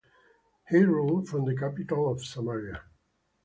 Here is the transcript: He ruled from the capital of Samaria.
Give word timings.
He 0.67 0.77
ruled 0.77 1.27
from 1.29 1.45
the 1.45 1.55
capital 1.55 2.09
of 2.09 2.25
Samaria. 2.25 2.81